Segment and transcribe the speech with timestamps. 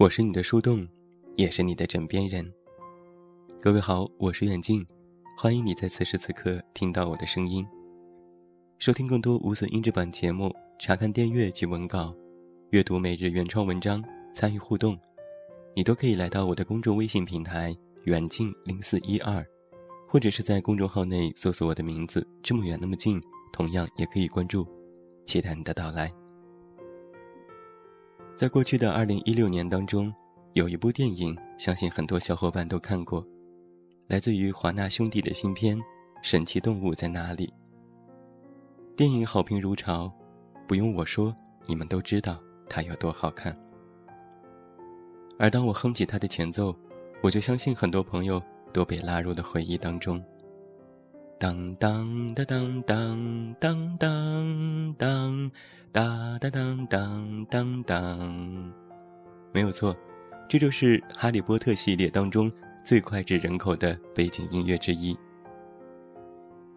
[0.00, 0.86] 我是你的树洞，
[1.34, 2.48] 也是你的枕边人。
[3.60, 4.86] 各位好，我是远近，
[5.36, 7.66] 欢迎你在此时此刻听到我的声音。
[8.78, 12.14] 收听更多无损音质版节目，查看电阅及文稿，
[12.70, 14.00] 阅读每日原创文章，
[14.32, 14.96] 参与互动，
[15.74, 17.76] 你都可以来到我的公众微信平台
[18.06, 19.44] “远近零四一二”，
[20.06, 23.20] 或者是在公众号内搜索我的名字“这么远那么近”，
[23.52, 24.64] 同样也可以关注。
[25.26, 26.08] 期待你的到来。
[28.38, 30.14] 在过去的二零一六年当中，
[30.52, 33.26] 有一部电影，相信很多小伙伴都看过，
[34.06, 35.76] 来自于华纳兄弟的新片
[36.22, 37.52] 《神奇动物在哪里》。
[38.94, 40.08] 电影好评如潮，
[40.68, 41.34] 不用我说，
[41.66, 42.38] 你们都知道
[42.68, 43.58] 它有多好看。
[45.36, 46.72] 而当我哼起它的前奏，
[47.20, 48.40] 我就相信很多朋友
[48.72, 50.24] 都被拉入了回忆当中。
[51.38, 55.50] 当当当当当当当当。
[55.90, 58.72] 当当当当当当，
[59.52, 59.96] 没有错，
[60.46, 62.52] 这就是《哈利波特》系列当中
[62.84, 65.16] 最脍炙人口的背景音乐之一。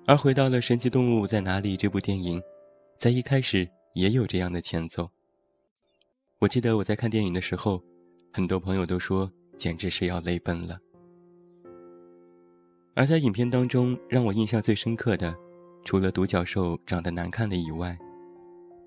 [0.08, 2.42] 而回到了《神奇动物在哪里》这部电影，
[2.98, 5.12] 在一开始也有这样的前奏。
[6.40, 7.84] 我记得我在看电影的时候，
[8.32, 10.80] 很多朋友都说简直是要泪奔了。
[12.94, 15.34] 而在影片当中，让我印象最深刻的，
[15.86, 17.98] 除了独角兽长得难看的以外，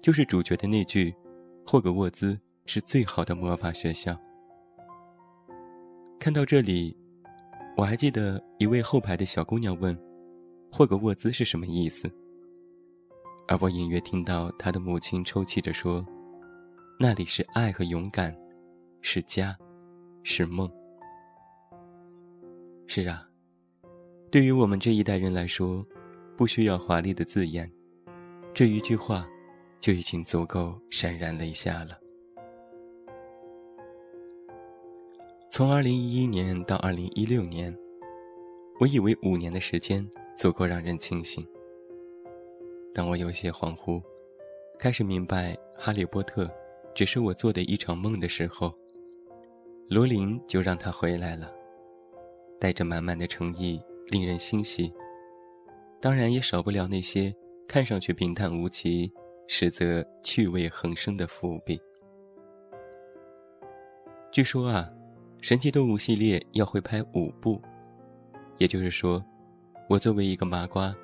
[0.02, 1.14] 就是主角的那句
[1.66, 4.14] ：“霍格沃兹是最好的魔法学校。”
[6.20, 6.96] 看到这里，
[7.76, 9.98] 我还记得一位后排的小姑娘问
[10.70, 12.10] ：“霍格沃兹是什么意思？”
[13.48, 16.04] 而我隐约听到她的母亲抽泣着说
[17.00, 18.34] ：“那里是爱和勇敢，
[19.00, 19.56] 是家，
[20.22, 20.70] 是梦。”
[22.86, 23.26] 是啊，
[24.34, 25.86] 对于我们这一代人来说，
[26.36, 27.70] 不需要华丽的字眼，
[28.52, 29.24] 这一句话。
[29.78, 32.00] 就已经足够潸然泪下了。
[35.50, 37.76] 从二零一一年到二零一六年，
[38.80, 41.46] 我以为五年的时间足够让人清醒。
[42.94, 44.02] 当我有些恍惚，
[44.78, 46.46] 开始明白《哈利波特》
[46.94, 48.74] 只是我做的一场梦的时候，
[49.90, 51.52] 罗琳就让他回来了，
[52.58, 53.78] 带着满满的诚意，
[54.08, 54.92] 令人欣喜。
[56.00, 57.34] 当然，也少不了那些
[57.68, 59.12] 看上去平淡无奇。
[59.46, 61.78] 实则趣味横生的伏笔。
[64.32, 64.88] 据说啊，
[65.46, 67.60] 《神奇动物》系列要会拍五部，
[68.56, 69.22] 也就是说，
[69.86, 70.96] 我作为一个麻瓜，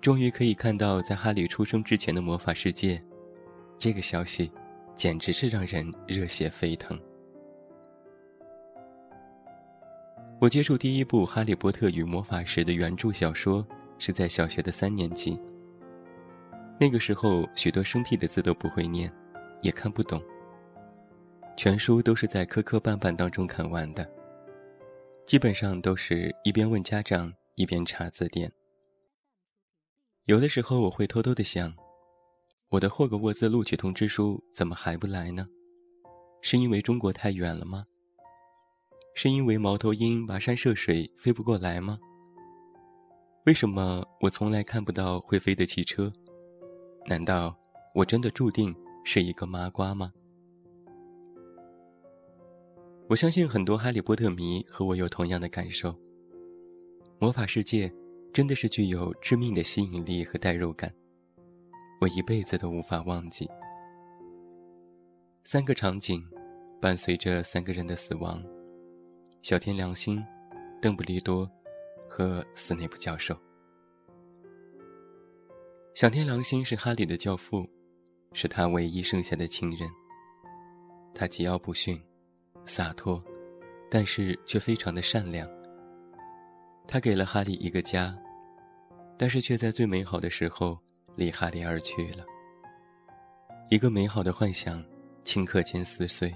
[0.00, 3.00] 终于可以看到在哈利出生之前的魔法世界。
[3.78, 4.50] 这个消息，
[4.96, 7.00] 简直是让人热血沸腾。
[10.38, 13.66] 我接触第一部《哈利波特与魔法石》的原著小说，
[13.98, 15.40] 是在小学的三年级。
[16.78, 19.10] 那个时候，许多生僻的字都不会念，
[19.62, 20.22] 也看不懂。
[21.56, 24.06] 全书都是在磕磕绊绊当中看完的，
[25.26, 28.52] 基本上都是一边问家长一边查字典。
[30.26, 31.74] 有的时候我会偷偷的想，
[32.68, 35.46] 我的霍格沃兹录取通知书怎么还不来呢？
[36.42, 37.86] 是因为中国太远了吗？
[39.18, 41.98] 是因为猫头鹰跋山涉水飞不过来吗？
[43.46, 46.12] 为什么我从来看不到会飞的汽车？
[47.06, 47.56] 难道
[47.94, 48.76] 我真的注定
[49.06, 50.12] 是一个麻瓜吗？
[53.08, 55.96] 我相信很多哈利波特迷和我有同样的感受。
[57.18, 57.90] 魔法世界
[58.34, 60.92] 真的是具有致命的吸引力和代入感，
[62.02, 63.48] 我一辈子都无法忘记。
[65.42, 66.22] 三个场景，
[66.82, 68.44] 伴随着三个人的死亡：
[69.48, 70.20] 小天良心、
[70.82, 71.48] 邓布利多
[72.08, 73.32] 和斯内普教授。
[75.94, 77.64] 小天狼星是哈利的教父，
[78.32, 79.88] 是他唯一剩下的亲人。
[81.14, 82.02] 他桀骜不驯，
[82.64, 83.22] 洒脱，
[83.88, 85.48] 但是却非常的善良。
[86.88, 88.18] 他给了哈利一个家，
[89.16, 90.76] 但是却在最美好的时候
[91.14, 92.26] 离哈利而去了。
[93.70, 94.84] 一个美好的幻想，
[95.24, 96.34] 顷刻间撕碎，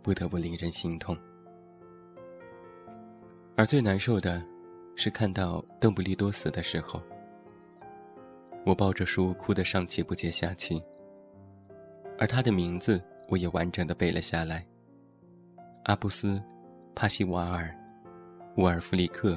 [0.00, 1.14] 不得不令人心痛。
[3.58, 4.40] 而最难受的，
[4.94, 7.02] 是看到邓布利多死的时候。
[8.64, 10.80] 我抱着书哭得上气不接下气，
[12.20, 14.64] 而他的名字我也完整的背了下来：
[15.86, 16.40] 阿布斯、
[16.94, 17.76] 帕西瓦尔、
[18.58, 19.36] 沃尔弗里克、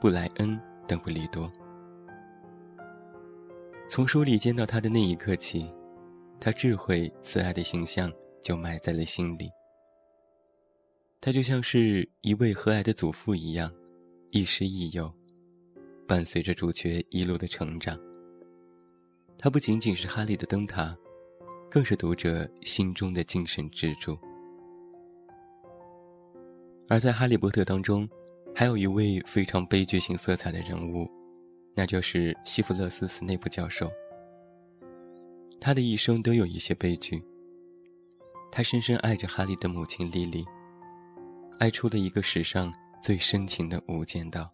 [0.00, 1.48] 布莱恩、邓布利多。
[3.88, 5.72] 从书里见到他的那一刻起，
[6.40, 8.12] 他智慧慈爱的形象
[8.42, 9.48] 就埋在了心里。
[11.24, 13.72] 他就像是一位和蔼的祖父一样，
[14.28, 15.10] 亦师亦友，
[16.06, 17.98] 伴随着主角一路的成长。
[19.38, 20.94] 他不仅仅是哈利的灯塔，
[21.70, 24.18] 更是读者心中的精神支柱。
[26.90, 28.06] 而在《哈利波特》当中，
[28.54, 31.10] 还有一位非常悲剧性色彩的人物，
[31.74, 33.90] 那就是西弗勒斯·斯内普教授。
[35.58, 37.24] 他的一生都有一些悲剧。
[38.52, 40.44] 他深深爱着哈利的母亲莉莉，
[41.58, 42.72] 爱出了一个史上
[43.02, 44.50] 最深情的无间道。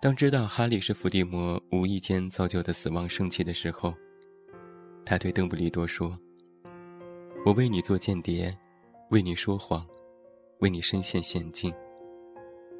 [0.00, 3.94] 当知道哈利是伏地魔无意间造就的死亡圣器的时候，
[5.04, 6.18] 他对邓布利多说
[7.46, 8.56] ：“我为你做间谍，
[9.10, 9.86] 为你说谎，
[10.58, 11.72] 为你身陷险境。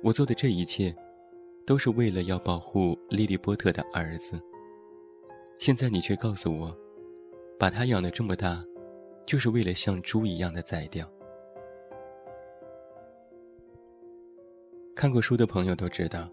[0.03, 0.95] 我做的这一切，
[1.65, 4.41] 都是为了要保护莉莉波特的儿子。
[5.59, 6.77] 现在你却告诉我，
[7.59, 8.65] 把他养得这么大，
[9.25, 11.09] 就是为了像猪一样的宰掉。”
[14.95, 16.29] 看过书的朋友都知道。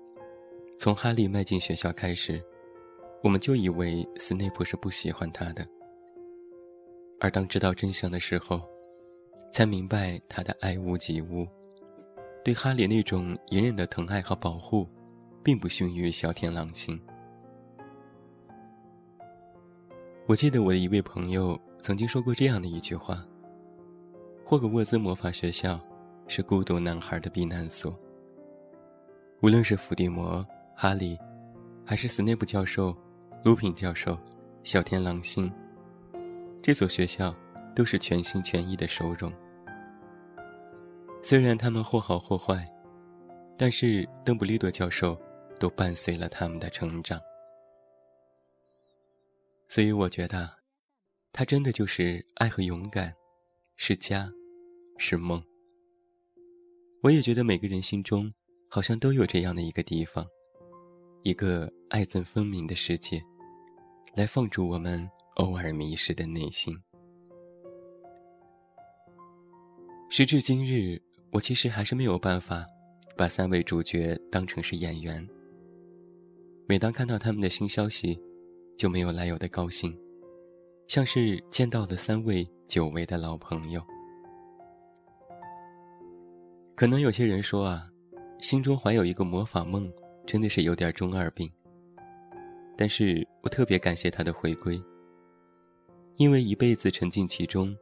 [0.77, 2.41] 从哈利迈进学校开始，
[3.21, 5.65] 我们就以为斯内普是不喜欢他的。
[7.19, 8.61] 而当知道真相的时候，
[9.51, 11.45] 才明白他的爱屋及乌，
[12.43, 14.87] 对哈利那种隐忍的疼爱和保护，
[15.43, 16.97] 并不逊于小天狼星。
[20.25, 23.25] 我记得我的一位朋友曾经说过这样的一句话
[24.45, 25.79] ：“霍格沃兹魔法学校
[26.27, 27.97] 是孤独男孩的避难所。
[29.41, 30.45] 无论是伏地魔。”
[30.81, 31.19] 哈利，
[31.85, 32.95] 还是斯内普教授、
[33.43, 34.17] 卢品教授、
[34.63, 35.51] 小天狼星，
[36.63, 37.35] 这所学校
[37.75, 39.29] 都是全心全意的收容。
[41.21, 42.65] 虽然他们或好或坏，
[43.57, 45.19] 但是邓布利多教授
[45.59, 47.19] 都伴随了他们的成长。
[49.67, 50.49] 所以我觉得，
[51.33, 53.13] 他真的就是爱和勇敢，
[53.75, 54.31] 是家，
[54.97, 55.43] 是梦。
[57.03, 58.33] 我也觉得每个人心中
[58.69, 60.25] 好像都有这样的一个地方。
[61.23, 63.21] 一个爱憎分明的世界，
[64.15, 66.79] 来放逐我们偶尔迷失的内心。
[70.07, 71.01] 时至今日，
[71.31, 72.65] 我其实还是没有办法
[73.17, 75.27] 把三位主角当成是演员。
[76.67, 78.17] 每当看到他们的新消息，
[78.77, 79.97] 就没有来由的高兴，
[80.87, 83.83] 像是见到了三位久违的老朋友。
[86.75, 87.88] 可能有些人说啊，
[88.39, 89.91] 心中怀有一个魔法梦。
[90.27, 91.51] 真的是有点中二病，
[92.77, 94.79] 但是我特别感谢他的回归，
[96.17, 97.75] 因为一辈子沉浸其中，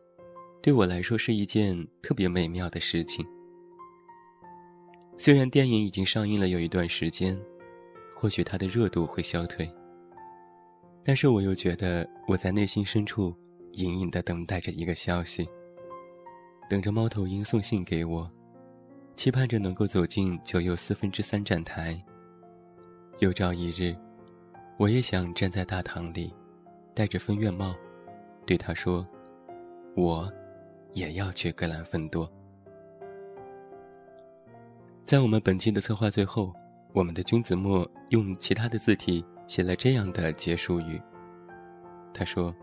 [0.61, 3.27] 对我来说是一件特别美妙的事情。
[5.17, 7.37] 虽然电影已经上映了有一段时间，
[8.15, 9.69] 或许它的热度会消退，
[11.03, 13.35] 但是我又觉得我在内心深处
[13.73, 15.45] 隐隐的等待着一个消息，
[16.69, 18.31] 等着猫头鹰送信给我，
[19.17, 21.99] 期盼着能够走进九又四分之三站台。
[23.17, 23.97] 有朝一日，
[24.77, 26.31] 我也想站在大堂里，
[26.93, 27.73] 戴着分院帽，
[28.45, 29.05] 对他说
[29.97, 30.31] ：“我，
[30.93, 32.31] 也要去格兰芬多。”
[35.03, 36.53] 在我们本期的策划最后，
[36.93, 41.01] 我们的君子墨用其他的字体写了这样的结束语。
[42.13, 42.55] 他说：“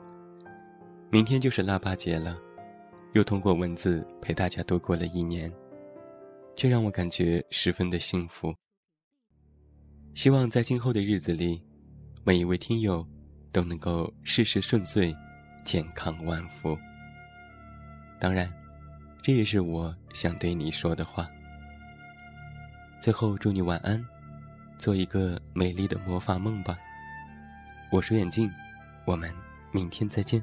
[1.10, 2.38] 明天就是腊八节了，
[3.12, 5.52] 又通过文字陪大家度过了一年，
[6.56, 8.54] 这让我感觉十分的幸福。”
[10.14, 11.60] 希望在今后的日子里，
[12.24, 13.06] 每一位听友
[13.50, 15.14] 都能够事事顺遂，
[15.64, 16.78] 健康万福。
[18.20, 18.48] 当然，
[19.22, 21.28] 这也是我想对你说的话。
[23.00, 24.02] 最后，祝你晚安，
[24.78, 26.78] 做一个美丽的魔法梦吧。
[27.90, 28.48] 我是眼镜，
[29.04, 29.34] 我们
[29.72, 30.42] 明天再见。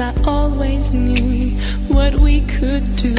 [0.00, 1.50] I always knew
[1.88, 3.14] what we could do.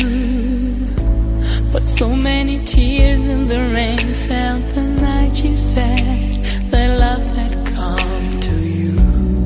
[1.71, 7.53] But so many tears in the rain fell the night you said that love had
[7.75, 8.97] come to you.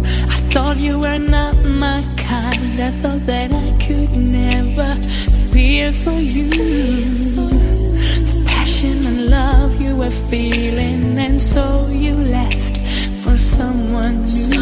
[0.05, 2.79] I thought you were not my kind.
[2.79, 4.95] I thought that I could never
[5.51, 6.49] feel for you.
[8.29, 12.77] The passion and love you were feeling, and so you left
[13.21, 14.54] for someone new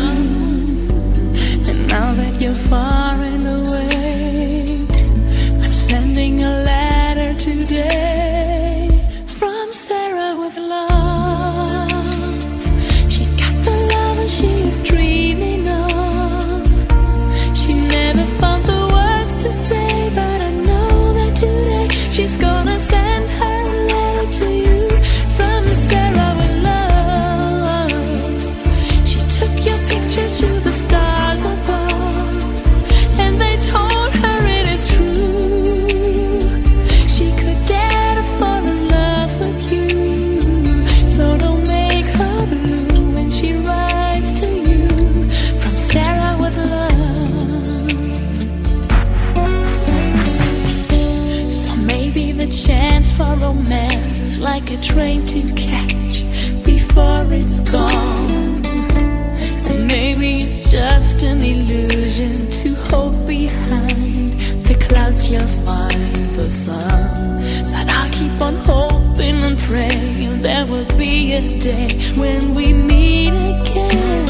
[66.53, 67.41] sun.
[67.73, 73.29] But I keep on hoping and praying there will be a day when we meet
[73.29, 74.27] again.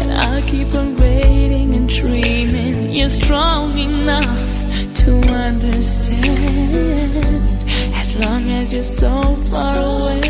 [0.00, 4.24] And I keep on waiting and dreaming you're strong enough
[5.02, 5.12] to
[5.46, 6.24] understand.
[8.02, 10.22] As long as you're so far away,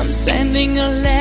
[0.00, 1.11] I'm sending a letter.